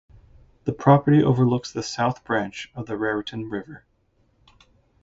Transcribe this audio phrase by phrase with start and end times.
[0.63, 3.85] The property overlooks the South Branch of the Raritan River.